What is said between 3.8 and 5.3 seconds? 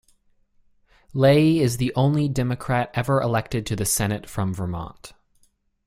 Senate from Vermont.